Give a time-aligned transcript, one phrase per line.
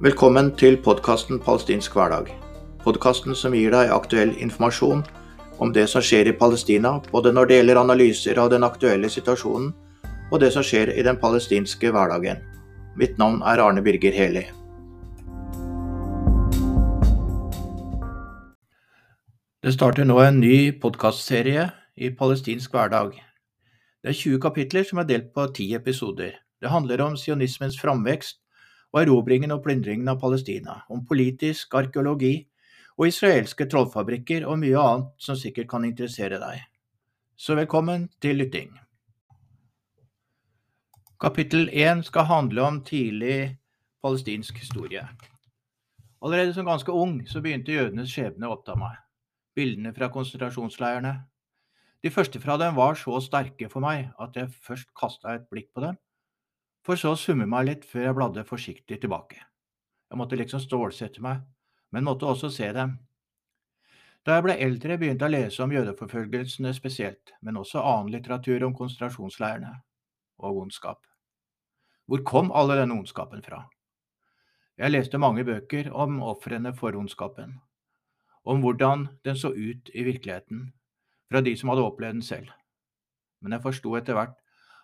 [0.00, 2.30] Velkommen til podkasten Palestinsk hverdag.
[2.80, 5.02] Podkasten som gir deg aktuell informasjon
[5.60, 9.68] om det som skjer i Palestina, både når det gjelder analyser av den aktuelle situasjonen
[10.32, 12.40] og det som skjer i den palestinske hverdagen.
[12.96, 14.46] Mitt navn er Arne Birger Heli.
[19.60, 21.68] Det starter nå en ny podkastserie
[22.00, 23.18] i palestinsk hverdag.
[24.00, 26.38] Det er 20 kapitler som er delt på 10 episoder.
[26.56, 28.40] Det handler om sionismens framvekst
[28.90, 32.34] og erobringen og plyndringen av Palestina, om politisk arkeologi
[32.98, 36.62] og israelske trollfabrikker og mye annet som sikkert kan interessere deg.
[37.40, 38.74] Så velkommen til lytting.
[41.20, 43.56] Kapittel 1 skal handle om tidlig
[44.02, 45.06] palestinsk historie.
[46.20, 48.98] Allerede som ganske ung så begynte jødenes skjebne å oppta meg.
[49.56, 51.14] Bildene fra konsentrasjonsleirene.
[52.04, 55.68] De første fra dem var så sterke for meg at jeg først kasta et blikk
[55.76, 55.98] på dem,
[56.90, 59.38] for så å summe meg litt før jeg bladde forsiktig tilbake.
[60.10, 61.44] Jeg måtte liksom stålsette meg,
[61.94, 62.96] men måtte også se dem.
[64.26, 68.66] Da jeg ble eldre, begynte jeg å lese om jødeforfølgelsene spesielt, men også annen litteratur
[68.66, 69.70] om konsentrasjonsleirene
[70.42, 71.06] og ondskap.
[72.10, 73.62] Hvor kom alle denne ondskapen fra?
[74.80, 77.54] Jeg leste mange bøker om ofrene for ondskapen,
[78.42, 80.72] om hvordan den så ut i virkeligheten,
[81.30, 82.50] fra de som hadde opplevd den selv.
[83.38, 84.40] Men jeg forsto etter hvert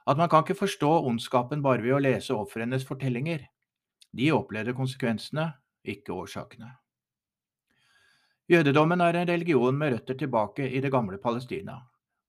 [0.06, 3.48] at man kan ikke forstå ondskapen bare ved å lese ofrenes fortellinger.
[4.16, 5.50] De opplevde konsekvensene,
[5.86, 6.70] ikke årsakene.
[8.46, 11.80] Jødedommen er en religion med røtter tilbake i det gamle Palestina,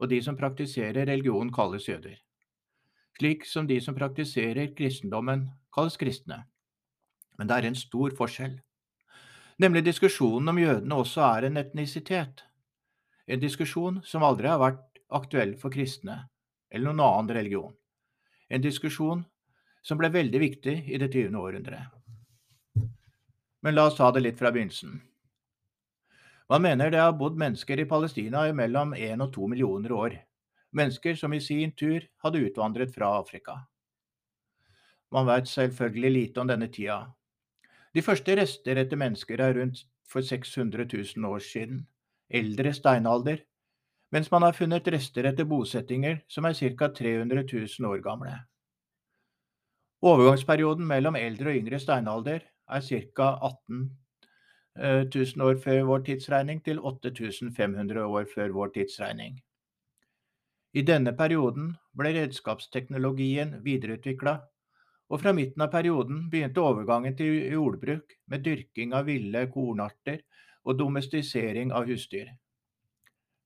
[0.02, 2.18] og de som praktiserer religion kalles jøder.
[3.18, 6.44] Slik som de som praktiserer kristendommen kalles kristne.
[7.38, 8.58] Men det er en stor forskjell.
[9.62, 12.44] Nemlig diskusjonen om jødene også er en etnisitet.
[13.28, 16.28] En diskusjon som aldri har vært aktuell for kristne,
[16.70, 17.74] eller noen annen religion.
[18.50, 19.26] En diskusjon
[19.84, 21.36] som ble veldig viktig i det 20.
[21.40, 21.94] århundret.
[23.62, 25.00] Men la oss ta det litt fra begynnelsen.
[26.48, 30.14] Man mener det har bodd mennesker i Palestina i mellom én og to millioner år.
[30.72, 33.58] Mennesker som i sin tur hadde utvandret fra Afrika.
[35.12, 37.02] Man vet selvfølgelig lite om denne tida.
[37.96, 41.86] De første rester etter mennesker er rundt for 600 000 år siden.
[42.30, 43.44] Eldre steinalder
[44.12, 46.90] mens man har funnet rester etter bosettinger som er ca.
[47.00, 48.36] 300 000 år gamle.
[50.02, 53.30] Overgangsperioden mellom eldre og yngre steinalder er ca.
[53.50, 53.90] 18
[54.78, 59.40] 000 år før vår tidsregning til 8500 år før vår tidsregning.
[60.78, 64.36] I denne perioden ble redskapsteknologien videreutvikla,
[65.10, 70.20] og fra midten av perioden begynte overgangen til jordbruk med dyrking av ville kornarter
[70.68, 72.30] og domestisering av husdyr.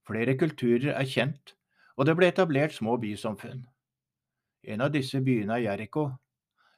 [0.08, 1.56] Flere kulturer er kjent,
[1.98, 3.66] og det ble etablert små bysamfunn.
[4.64, 6.08] En av disse byene er Jeriko,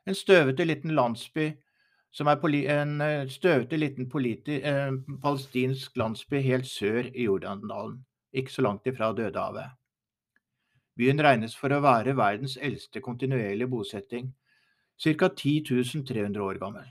[0.08, 1.52] en støvete liten landsby
[2.14, 2.38] som er
[2.70, 4.92] en eh, støvete liten eh,
[5.22, 9.72] palestinsk landsby helt sør i Jordandalen, ikke så langt ifra Dødehavet.
[10.96, 14.34] Byen regnes for å være verdens eldste kontinuerlige bosetting,
[15.02, 15.28] ca.
[15.28, 16.86] 10 300 år gammel.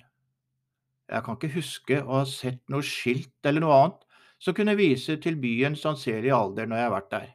[1.08, 4.04] Jeg kan ikke huske å ha sett noe skilt eller noe annet
[4.42, 7.28] som kunne vise til byens anselige alder når jeg har vært der.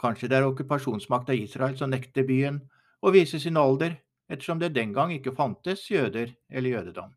[0.00, 2.58] Kanskje det er okkupasjonsmakta Israel som nekter byen
[3.04, 7.14] å vise sin alder, ettersom det den gang ikke fantes jøder eller jødedom.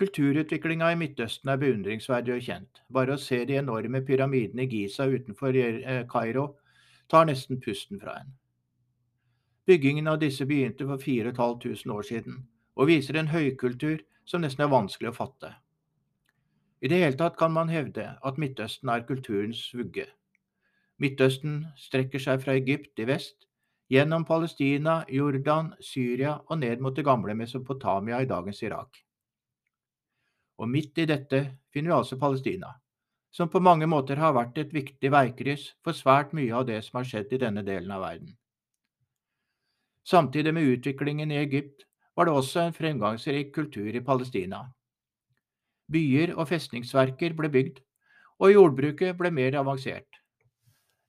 [0.00, 2.82] Kulturutviklinga i Midtøsten er beundringsverdig og kjent.
[2.90, 6.46] Bare å se de enorme pyramidene i Giza utenfor eh, Kairo
[7.12, 8.32] tar nesten pusten fra en.
[9.68, 12.40] Byggingen av disse begynte for 4500 år siden,
[12.74, 15.52] og viser en høykultur som nesten er vanskelig å fatte.
[16.82, 20.08] I det hele tatt kan man hevde at Midtøsten er kulturens vugge.
[20.98, 23.46] Midtøsten strekker seg fra Egypt i vest,
[23.92, 28.98] gjennom Palestina, Jordan, Syria og ned mot det gamle Mesopotamia i dagens Irak.
[30.58, 32.74] Og midt i dette finner vi altså Palestina,
[33.30, 36.98] som på mange måter har vært et viktig veikryss for svært mye av det som
[36.98, 38.34] har skjedd i denne delen av verden.
[40.02, 41.86] Samtidig med utviklingen i Egypt
[42.16, 44.64] var det også en fremgangsrik kultur i Palestina.
[45.90, 47.80] Byer og festningsverker ble bygd,
[48.42, 50.20] og jordbruket ble mer avansert.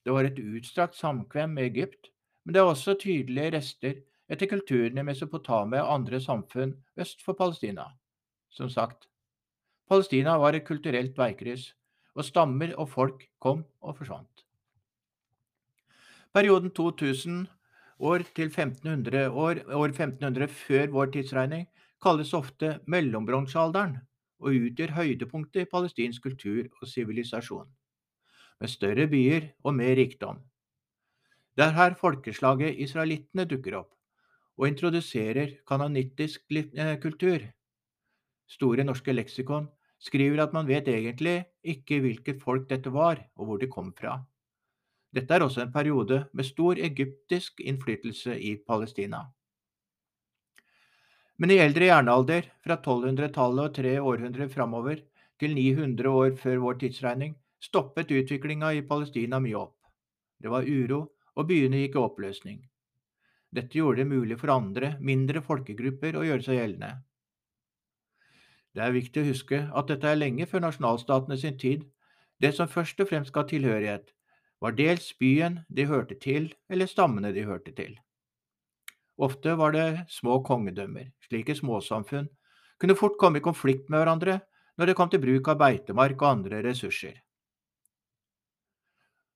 [0.04, 2.10] Det var et utstrakt samkvem med Egypt,
[2.44, 7.38] men det er også tydelige rester etter kulturen i Mesopotamia og andre samfunn øst for
[7.40, 7.86] Palestina.
[8.50, 9.08] Som sagt,
[9.90, 11.72] Palestina var et kulturelt veikryss,
[12.16, 14.46] og stammer og folk kom og forsvant.
[16.34, 17.48] Perioden 2000
[18.00, 21.68] år til 1500 år, år 1500 før vår tidsregning
[22.02, 24.00] kalles ofte mellombronsealderen
[24.44, 27.70] og utgjør høydepunktet i palestinsk kultur og sivilisasjon,
[28.60, 30.42] med større byer og mer rikdom.
[31.58, 33.92] Det er her folkeslaget israelittene dukker opp,
[34.58, 37.46] og introduserer kanonittisk eh, kultur.
[38.50, 39.70] Store norske leksikon
[40.04, 44.20] skriver at man vet egentlig ikke hvilket folk dette var, og hvor de kom fra.
[45.14, 49.28] Dette er også en periode med stor egyptisk innflytelse i Palestina.
[51.44, 55.02] Men i eldre jernalder, fra 1200-tallet og tre århundrer framover
[55.44, 59.76] til 900 år før vår tidsregning, stoppet utviklinga i Palestina mye opp.
[60.40, 61.02] Det var uro,
[61.36, 62.62] og byene gikk i oppløsning.
[63.52, 66.94] Dette gjorde det mulig for andre, mindre folkegrupper å gjøre seg gjeldende.
[68.72, 71.84] Det er viktig å huske at dette er lenge før nasjonalstatene sin tid.
[72.40, 74.16] Det som først og fremst ga tilhørighet,
[74.64, 78.00] var dels byen de hørte til, eller stammene de hørte til.
[79.18, 81.12] Ofte var det små kongedømmer.
[81.28, 82.30] Slike småsamfunn
[82.82, 84.40] kunne fort komme i konflikt med hverandre
[84.78, 87.20] når det kom til bruk av beitemark og andre ressurser.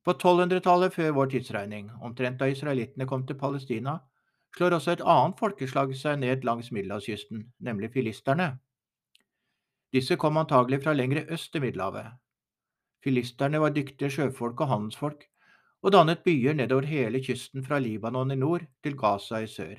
[0.07, 3.97] På 1200-tallet før vår tidsregning, omtrent da israelittene kom til Palestina,
[4.55, 8.53] slår også et annet folkeslag seg ned langs middelhavskysten, nemlig filisterne.
[9.93, 12.15] Disse kom antagelig fra lengre øst i Middelhavet.
[13.03, 15.27] Filisterne var dyktige sjøfolk og handelsfolk,
[15.83, 19.75] og dannet byer nedover hele kysten fra Libanon i nord til Gaza i sør.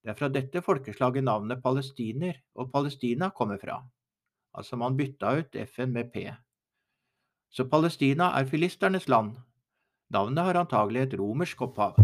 [0.00, 3.82] Det er fra dette folkeslaget navnet palestiner og Palestina kommer fra.
[4.56, 6.24] Altså man bytta ut F-en med P.
[7.50, 9.36] Så Palestina er filisternes land.
[10.10, 12.00] Navnet har antagelig et romersk opphav.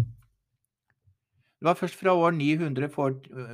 [1.56, 2.88] Det var først fra år 900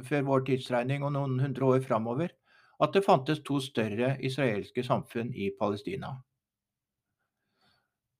[0.05, 2.35] før vår tidsregning og noen hundre år framover
[2.83, 6.17] at det fantes to større israelske samfunn i Palestina.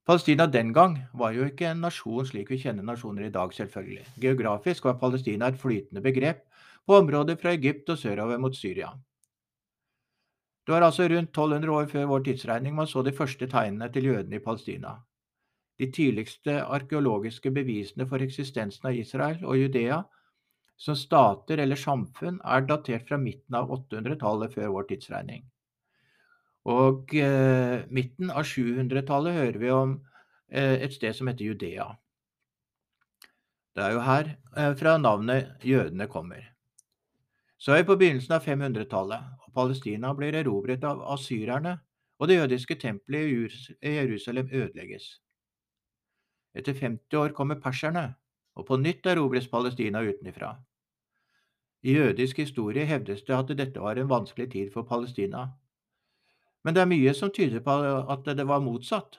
[0.07, 4.07] Palestina den gang var jo ikke en nasjon slik vi kjenner nasjoner i dag, selvfølgelig.
[4.25, 6.41] Geografisk var Palestina et flytende begrep
[6.87, 8.91] på områder fra Egypt og sørover mot Syria.
[10.67, 14.11] Det var altså rundt 1200 år før vår tidsregning man så de første tegnene til
[14.11, 14.97] jødene i Palestina.
[15.79, 20.03] De tidligste arkeologiske bevisene for eksistensen av Israel og Judea
[20.83, 25.43] som stater eller samfunn er datert fra midten av 800-tallet før vår tidsregning.
[26.71, 29.97] Og eh, midten av 700-tallet hører vi om
[30.53, 31.89] eh, et sted som heter Judea.
[33.75, 36.45] Det er jo her eh, fra navnet jødene kommer.
[37.59, 41.77] Så er vi på begynnelsen av 500-tallet, og Palestina blir erobret av asyrerne,
[42.19, 45.07] og det jødiske tempelet i Jerusalem ødelegges.
[46.55, 48.13] Etter 50 år kommer perserne,
[48.55, 50.53] og på nytt erobres Palestina utenfra.
[51.83, 55.49] I jødisk historie hevdes det at dette var en vanskelig tid for Palestina.
[56.63, 57.75] Men det er mye som tyder på
[58.15, 59.19] at det var motsatt.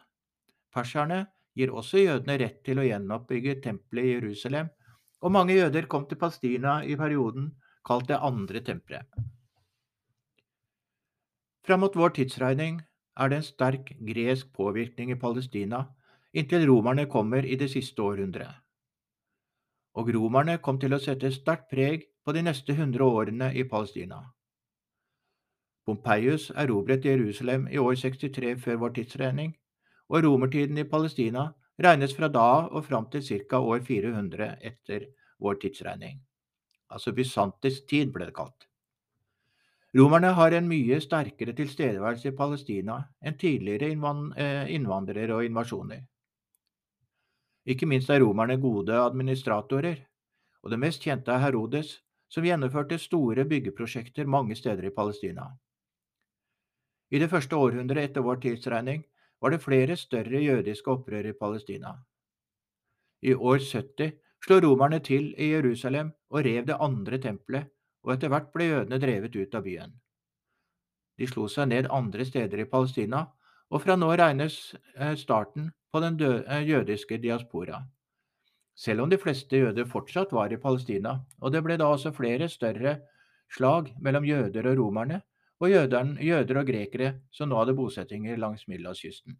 [0.73, 1.25] Perserne
[1.57, 4.71] gir også jødene rett til å gjenoppbygge tempelet i Jerusalem,
[5.23, 7.51] og mange jøder kom til Palestina i perioden
[7.87, 9.07] kalt det andre tempelet.
[11.63, 12.81] Fram mot vår tidsregning
[13.19, 15.85] er det en sterk gresk påvirkning i Palestina
[16.33, 18.51] inntil romerne kommer i det siste århundret.
[19.93, 24.23] Og romerne kom til å sette sterkt preg på de neste hundre årene i Palestina.
[25.85, 29.55] Pompeius erobret Jerusalem i år 63 før vår tidsregning,
[30.09, 31.49] og romertiden i Palestina
[31.83, 33.59] regnes fra da og fram til ca.
[33.59, 35.09] år 400 etter
[35.39, 36.21] vår tidsregning
[36.93, 38.69] altså bysantisk tid ble det kalt.
[39.97, 46.01] Romerne har en mye sterkere tilstedeværelse i Palestina enn tidligere eh, innvandrere og invasjoner.
[47.69, 50.01] Ikke minst er romerne gode administratorer,
[50.63, 55.51] og det mest kjente er Herodes, som gjennomførte store byggeprosjekter mange steder i Palestina.
[57.13, 59.03] I det første århundret etter vår tidsregning
[59.41, 61.91] var det flere større jødiske opprør i Palestina.
[63.21, 67.69] I år 70 slo romerne til i Jerusalem og rev det andre tempelet,
[68.03, 69.93] og etter hvert ble jødene drevet ut av byen.
[71.19, 73.21] De slo seg ned andre steder i Palestina,
[73.69, 74.57] og fra nå regnes
[74.97, 77.83] eh, starten på den eh, jødiske diaspora.
[78.75, 82.49] Selv om de fleste jøder fortsatt var i Palestina, og det ble da også flere
[82.49, 82.97] større
[83.53, 85.21] slag mellom jøder og romerne,
[85.61, 89.37] og jøder, jøder og grekere som nå hadde bosettinger langs middelhavskysten.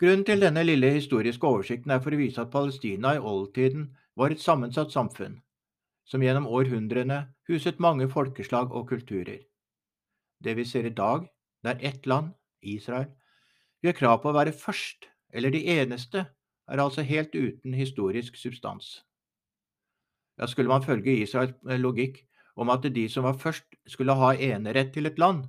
[0.00, 3.86] Grunnen til denne lille historiske oversikten er for å vise at Palestina i oldtiden
[4.18, 5.38] var et sammensatt samfunn,
[6.04, 9.38] som gjennom århundrene huset mange folkeslag og kulturer.
[10.44, 11.28] Det vi ser i dag,
[11.64, 13.08] der ett land, Israel,
[13.84, 16.26] gjør krav på å være først, eller de eneste,
[16.68, 19.04] er altså helt uten historisk substans.
[20.38, 22.24] Ja, skulle man følge Israels eh, logikk
[22.56, 25.44] om at de som var først, skulle ha enerett til et land,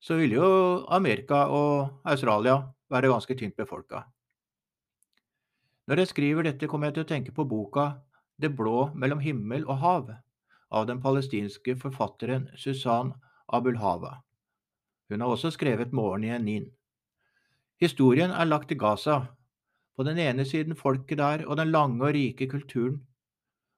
[0.00, 4.04] så ville jo Amerika og Australia være ganske tynt befolka.
[5.90, 7.92] Når jeg skriver dette, kommer jeg til å tenke på boka
[8.40, 10.12] Det blå mellom himmel og hav
[10.70, 13.12] av den palestinske forfatteren Susan
[13.52, 14.22] Abulhava.
[15.10, 16.70] Hun har også skrevet Morgen i en Nin.
[17.80, 19.26] Historien er lagt til Gaza,
[19.96, 23.02] På den ene siden folket der og den lange og rike kulturen,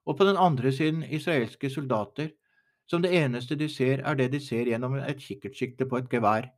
[0.06, 2.28] og på den andre siden israelske soldater,
[2.92, 6.50] som det eneste de ser, er det de ser gjennom et kikkertsikte på et gevær,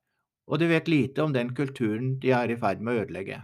[0.50, 3.36] og de vet lite om den kulturen de er i ferd med å ødelegge.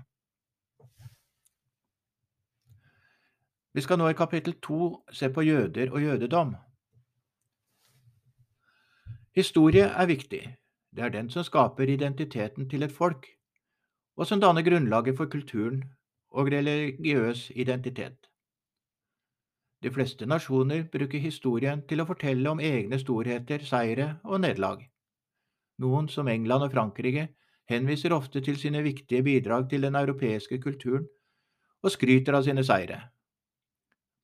[3.78, 6.56] Vi skal nå i kapittel to se på jøder og jødedom.
[9.38, 10.42] Historie er viktig.
[10.90, 13.28] Det er den som skaper identiteten til et folk,
[14.18, 15.84] og som danner grunnlaget for kulturen
[16.34, 18.29] og religiøs identitet.
[19.80, 24.82] De fleste nasjoner bruker historien til å fortelle om egne storheter, seire og nederlag.
[25.80, 27.30] Noen, som England og Frankrike,
[27.70, 31.06] henviser ofte til sine viktige bidrag til den europeiske kulturen
[31.80, 33.00] og skryter av sine seire.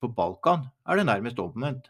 [0.03, 1.89] På Balkan er det nærmest omvendt.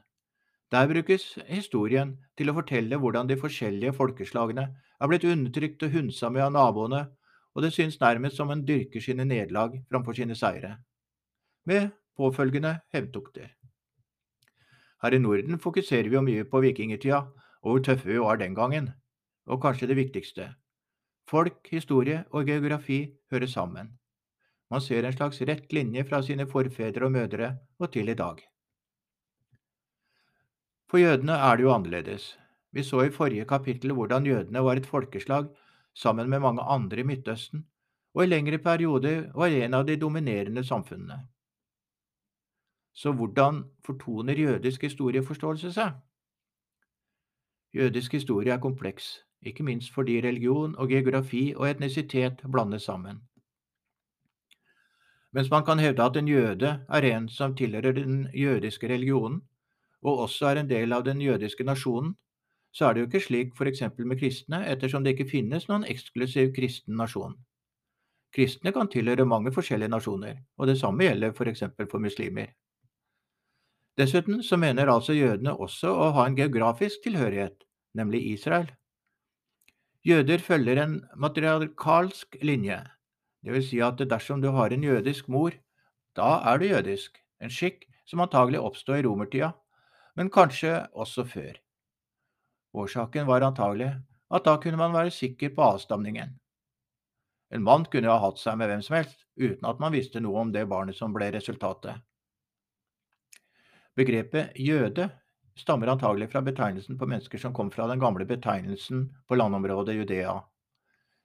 [0.70, 4.66] Der brukes historien til å fortelle hvordan de forskjellige folkeslagene
[5.00, 7.02] er blitt undertrykt og hundsa med av naboene,
[7.54, 10.76] og det synes nærmest som en dyrker sine nederlag framfor sine seire,
[11.66, 13.52] med påfølgende hevntokter.
[15.02, 17.26] Her i Norden fokuserer vi jo mye på vikingtida
[17.66, 18.90] og hvor tøffe vi var den gangen,
[19.46, 20.48] og kanskje det viktigste.
[21.26, 23.96] Folk, historie og geografi hører sammen.
[24.70, 28.40] Man ser en slags rett linje fra sine forfedre og mødre og til i dag.
[30.90, 32.36] For jødene er det jo annerledes.
[32.72, 35.48] Vi så i forrige kapittel hvordan jødene var et folkeslag
[35.94, 37.66] sammen med mange andre i Midtøsten,
[38.14, 41.24] og i lengre perioder var en av de dominerende samfunnene.
[42.96, 45.92] Så hvordan fortoner jødisk historieforståelse seg?
[47.76, 53.20] Jødisk historie er kompleks, ikke minst fordi religion og geografi og etnisitet blandes sammen.
[55.32, 59.42] Mens man kan hevde at en jøde er en som tilhører den jødiske religionen,
[60.02, 62.14] og også er en del av den jødiske nasjonen,
[62.72, 63.82] så er det jo ikke slik f.eks.
[63.98, 67.36] med kristne, ettersom det ikke finnes noen eksklusiv kristen nasjon.
[68.32, 71.64] Kristne kan tilhøre mange forskjellige nasjoner, og det samme gjelder f.eks.
[71.76, 72.56] For, for muslimer.
[73.96, 77.62] Dessuten så mener altså jødene også å ha en geografisk tilhørighet,
[77.96, 78.68] nemlig Israel.
[80.06, 82.78] Jøder følger en matriarkalsk linje,
[83.46, 85.56] vil si at dersom du har en jødisk mor,
[86.16, 89.52] da er du jødisk, en skikk som antagelig oppstod i romertida,
[90.16, 91.56] men kanskje også før.
[92.76, 93.94] Årsaken var antagelig
[94.30, 96.36] at da kunne man være sikker på avstamningen.
[97.54, 100.42] En mann kunne ha hatt seg med hvem som helst, uten at man visste noe
[100.42, 101.96] om det barnet som ble resultatet.
[103.96, 105.08] Begrepet jøde
[105.56, 110.34] stammer antagelig fra betegnelsen på mennesker som kom fra den gamle betegnelsen på landområdet Judea,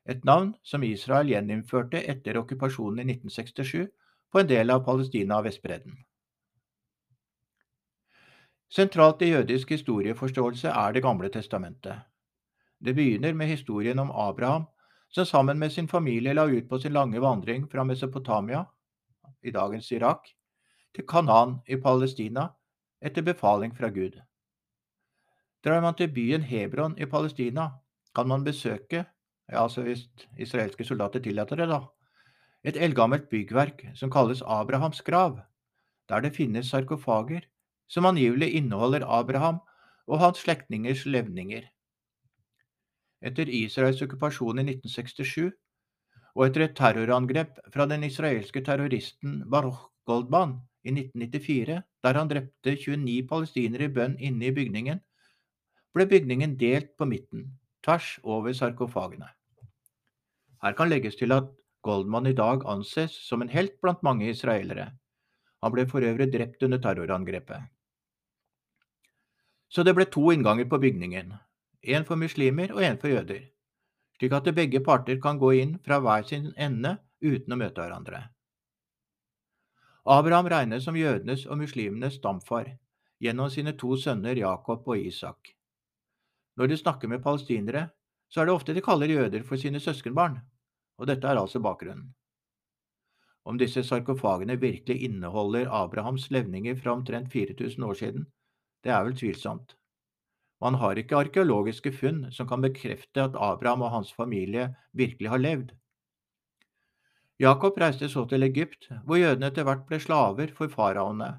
[0.08, 3.90] et navn som Israel gjeninnførte etter okkupasjonen i 1967
[4.32, 5.98] på en del av Palestina og Vestbredden.
[8.72, 12.08] Sentralt i jødisk historieforståelse er Det gamle testamentet.
[12.80, 14.66] Det begynner med historien om Abraham,
[15.10, 18.63] som sammen med sin familie la ut på sin lange vandring fra Mesopotamia,
[19.44, 20.28] i dagens Irak,
[20.96, 22.48] til Kanan i Palestina
[23.01, 24.20] etter befaling fra Gud.
[25.65, 27.70] Drar man til byen Hebron i Palestina,
[28.15, 29.05] kan man besøke,
[29.51, 30.08] ja, altså hvis
[30.39, 31.81] israelske soldater tillater det, da,
[32.63, 35.39] et eldgammelt byggverk som kalles Abrahams grav,
[36.10, 37.46] der det finnes sarkofager
[37.89, 39.60] som angivelig inneholder Abraham
[40.08, 41.65] og hans slektningers levninger.
[43.22, 45.51] Etter Israels okkupasjon i 1967
[46.36, 52.75] og etter et terrorangrep fra den israelske terroristen Baruch Goldman i 1994, der han drepte
[52.75, 55.01] 29 palestinere i bønn inne i bygningen,
[55.93, 57.51] ble bygningen delt på midten,
[57.86, 59.29] tvers over sarkofagene.
[60.62, 61.50] Her kan legges til at
[61.81, 64.91] Goldman i dag anses som en helt blant mange israelere.
[65.62, 67.63] Han ble for øvrig drept under terrorangrepet.
[69.72, 71.34] Så det ble to innganger på bygningen,
[71.81, 73.48] en for muslimer og en for jøder,
[74.20, 78.27] slik at begge parter kan gå inn fra hver sin ende uten å møte hverandre.
[80.05, 82.72] Abraham regnes som jødenes og muslimenes stamfar
[83.22, 85.51] gjennom sine to sønner Jakob og Isak.
[86.58, 87.89] Når de snakker med palestinere,
[88.29, 90.39] så er det ofte de kaller jøder for sine søskenbarn,
[90.98, 92.15] og dette er altså bakgrunnen.
[93.46, 98.25] Om disse sarkofagene virkelig inneholder Abrahams levninger fra omtrent 4000 år siden,
[98.84, 99.77] det er vel tvilsomt.
[100.62, 105.41] Man har ikke arkeologiske funn som kan bekrefte at Abraham og hans familie virkelig har
[105.41, 105.72] levd.
[107.41, 111.31] Jakob reiste så til Egypt, hvor jødene etter hvert ble slaver for faraoene.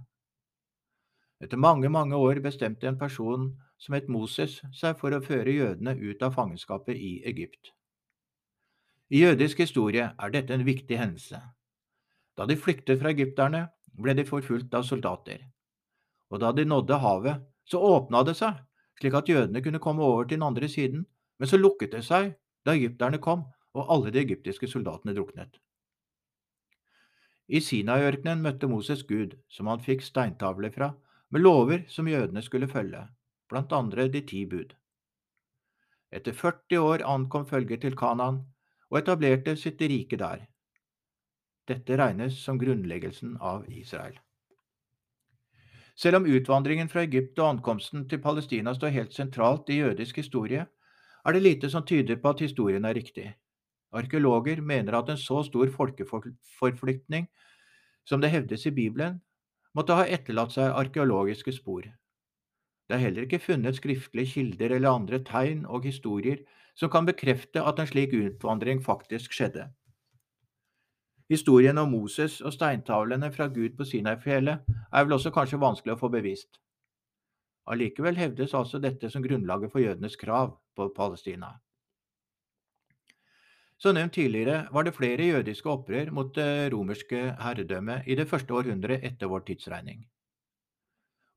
[1.43, 5.95] Etter mange, mange år bestemte en person som het Moses seg for å føre jødene
[5.99, 7.71] ut av fangenskapet i Egypt.
[9.13, 11.39] I jødisk historie er dette en viktig hendelse.
[12.37, 15.43] Da de flyktet fra egypterne, ble de forfulgt av soldater
[16.33, 18.57] og da de nådde havet, så åpna det seg,
[19.01, 21.05] slik at jødene kunne komme over til den andre siden,
[21.39, 22.33] men så lukket det seg
[22.65, 23.45] da egypterne kom,
[23.77, 25.61] og alle de egyptiske soldatene druknet.
[27.53, 30.95] I Sinaiørkenen møtte Moses Gud, som han fikk steintavler fra,
[31.29, 33.03] med lover som jødene skulle følge,
[33.53, 34.73] blant andre de ti bud.
[36.13, 38.41] Etter 40 år ankom følget til Kanaan
[38.89, 40.47] og etablerte sitt rike der.
[41.69, 44.17] Dette regnes som grunnleggelsen av Israel.
[45.95, 50.65] Selv om utvandringen fra Egypt og ankomsten til Palestina står helt sentralt i jødisk historie,
[51.25, 53.29] er det lite som tyder på at historien er riktig.
[53.93, 57.29] Arkeologer mener at en så stor folkeforflytning
[58.09, 59.21] som det hevdes i Bibelen,
[59.77, 61.85] måtte ha etterlatt seg arkeologiske spor.
[62.89, 66.43] Det er heller ikke funnet skriftlige kilder eller andre tegn og historier
[66.77, 69.69] som kan bekrefte at en slik utvandring faktisk skjedde.
[71.33, 76.01] Historien om Moses og steintavlene fra Gud på Sinai-fjellet er vel også kanskje vanskelig å
[76.03, 76.59] få bevist.
[77.71, 81.55] Allikevel hevdes altså dette som grunnlaget for jødenes krav på Palestina.
[83.83, 88.55] Som nevnt tidligere var det flere jødiske opprør mot det romerske herredømmet i det første
[88.55, 90.05] århundret etter vår tidsregning.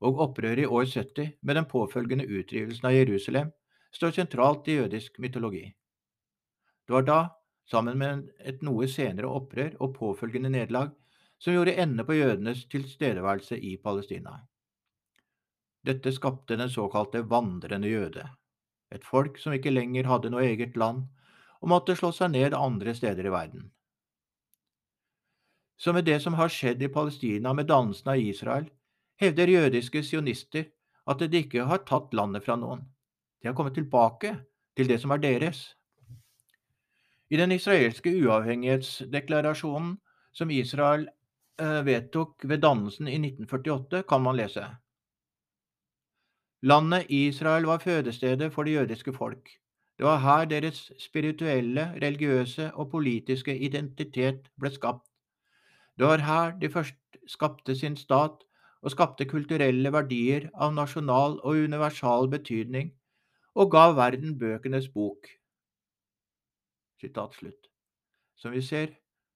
[0.06, 3.50] Og opprøret i år 70, med den påfølgende utdrivelsen av Jerusalem,
[3.90, 5.64] står sentralt i jødisk mytologi.
[6.86, 7.18] Det var da,
[7.66, 10.94] sammen med et noe senere opprør og påfølgende nederlag,
[11.42, 14.36] som gjorde ende på jødenes tilstedeværelse i Palestina.
[15.82, 18.30] Dette skapte den såkalte vandrende jøde,
[18.94, 21.08] et folk som ikke lenger hadde noe eget land,
[21.60, 23.70] og måtte slå seg ned andre steder i verden.
[25.76, 28.68] Så med det som har skjedd i Palestina med dannelsen av Israel,
[29.20, 30.70] hevder jødiske sionister
[31.06, 32.84] at de ikke har tatt landet fra noen.
[33.40, 34.32] De har kommet tilbake
[34.76, 35.62] til det som er deres.
[37.30, 39.96] I den israelske uavhengighetsdeklarasjonen
[40.36, 41.06] som Israel
[41.60, 44.64] eh, vedtok ved dannelsen i 1948, kan man lese.
[46.62, 49.50] Landet Israel var fødestedet for det jødiske folk.
[49.96, 55.06] Det var her deres spirituelle, religiøse og politiske identitet ble skapt.
[55.98, 58.44] Det var her de først skapte sin stat
[58.82, 62.92] og skapte kulturelle verdier av nasjonal og universal betydning,
[63.54, 65.30] og gav verden bøkenes bok.
[68.36, 68.92] Som vi ser,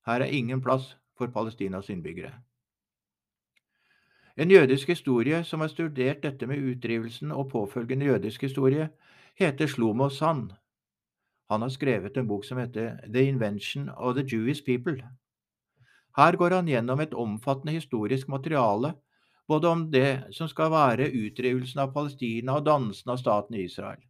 [0.06, 2.34] her er ingen plass for Palestinas innbyggere.
[4.36, 8.88] En jødisk historie som har studert dette med utdrivelsen og påfølgende jødisk historie,
[9.40, 10.52] heter Shlomo Sand.
[11.48, 15.00] Han har skrevet en bok som heter The Invention of the Jewish People.
[16.16, 18.92] Her går han gjennom et omfattende historisk materiale,
[19.48, 24.02] både om det som skal være utdrivelsen av Palestina og dannelsen av staten Israel.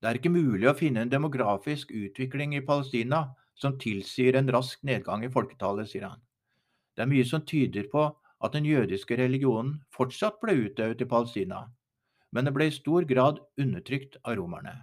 [0.00, 3.26] Det er ikke mulig å finne en demografisk utvikling i Palestina
[3.58, 6.22] som tilsier en rask nedgang i folketallet, sier han.
[6.94, 11.66] Det er mye som tyder på at den jødiske religionen fortsatt ble utøvet i Palestina,
[12.32, 14.74] men det ble i stor grad undertrykt av romerne.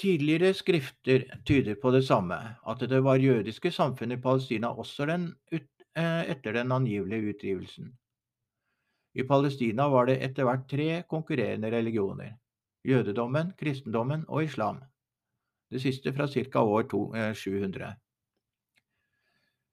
[0.00, 5.28] Tidligere skrifter tyder på det samme, at det var jødiske samfunn i Palestina også den,
[5.52, 7.92] eh, etter den angivelige utgivelsen.
[9.14, 12.34] I Palestina var det etter hvert tre konkurrerende religioner
[12.84, 14.82] jødedommen, kristendommen og islam,
[15.70, 16.60] det siste fra ca.
[16.60, 17.86] år 700.
[17.86, 17.94] Eh,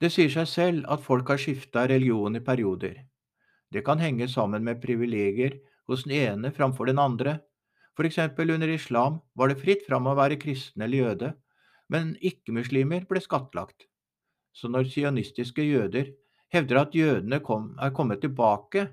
[0.01, 2.95] det sier seg selv at folk har skifta religion i perioder,
[3.71, 5.57] det kan henge sammen med privilegier
[5.88, 7.39] hos den ene framfor den andre.
[7.95, 11.34] For eksempel under islam var det fritt fram å være kristen eller jøde,
[11.91, 13.88] men ikke-muslimer ble skattlagt.
[14.53, 16.12] Så når sionistiske jøder
[16.51, 18.89] hevder at jødene kom, er kommet tilbake,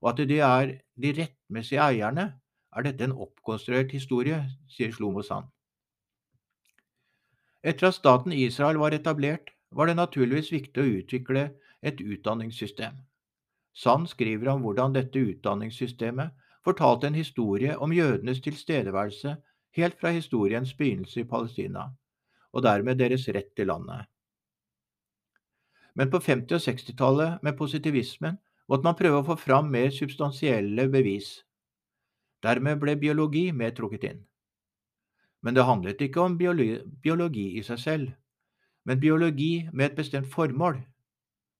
[0.00, 2.32] og at de er de rettmessige eierne,
[2.72, 4.38] er dette en oppkonstruert historie,
[4.72, 5.50] sier Shlomo Sand.
[7.62, 11.44] Etter at staten Israel var etablert, var det naturligvis viktig å utvikle
[11.84, 12.96] et utdanningssystem.
[13.72, 16.30] Sand skriver om hvordan dette utdanningssystemet
[16.64, 19.36] fortalte en historie om jødenes tilstedeværelse
[19.76, 21.88] helt fra historiens begynnelse i Palestina,
[22.52, 24.04] og dermed deres rett til landet.
[25.94, 30.88] Men på 50- og 60-tallet, med positivismen, måtte man prøve å få fram mer substansielle
[30.92, 31.42] bevis.
[32.42, 34.22] Dermed ble biologi mer trukket inn.
[35.42, 38.12] Men det handlet ikke om biologi, i seg selv,
[38.84, 40.80] men biologi med et bestemt formål,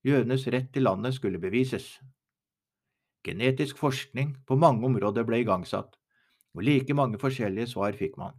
[0.03, 2.01] Jødenes rett til landet skulle bevises.
[3.23, 5.95] Genetisk forskning på mange områder ble igangsatt,
[6.55, 8.35] og like mange forskjellige svar fikk man.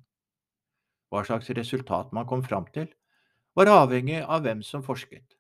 [1.08, 2.90] Hva slags resultat man kom fram til,
[3.56, 5.38] var avhengig av hvem som forsket.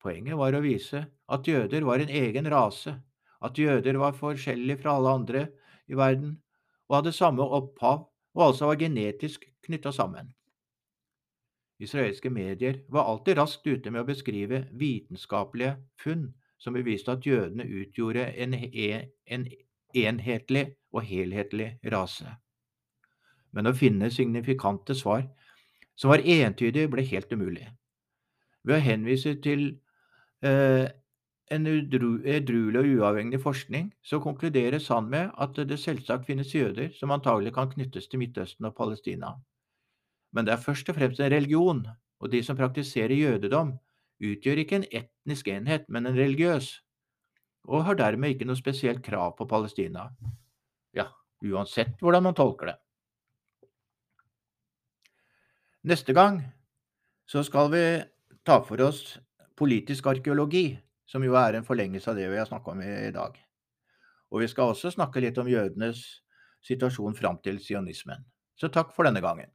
[0.00, 2.96] Poenget var å vise at jøder var en egen rase,
[3.40, 5.46] at jøder var forskjellige fra alle andre
[5.86, 6.38] i verden
[6.88, 10.32] og hadde samme opphav og altså var genetisk knytta sammen.
[11.80, 16.28] Israelske medier var alltid raskt ute med å beskrive vitenskapelige funn
[16.60, 19.46] som beviste at jødene utgjorde en, e, en
[19.96, 22.36] enhetlig og helhetlig rase.
[23.56, 25.24] Men å finne signifikante svar
[25.98, 27.66] som var entydige, ble helt umulig.
[28.64, 29.66] Ved å henvise til
[30.44, 30.86] eh,
[31.50, 37.12] en edruelig og uavhengig forskning, så konkluderes han med at det selvsagt finnes jøder som
[37.12, 39.34] antagelig kan knyttes til Midtøsten og Palestina.
[40.32, 41.82] Men det er først og fremst en religion,
[42.20, 43.74] og de som praktiserer jødedom,
[44.20, 46.68] utgjør ikke en etnisk enhet, men en religiøs,
[47.68, 50.08] og har dermed ikke noe spesielt krav på Palestina.
[50.96, 51.08] Ja,
[51.44, 52.78] uansett hvordan man tolker det.
[55.88, 56.42] Neste gang
[57.28, 57.84] så skal vi
[58.44, 59.16] ta for oss
[59.56, 60.74] politisk arkeologi,
[61.08, 63.38] som jo er en forlengelse av det vi har snakka om i dag.
[64.30, 66.02] Og vi skal også snakke litt om jødenes
[66.66, 68.22] situasjon fram til sionismen.
[68.60, 69.48] Så takk for denne gangen.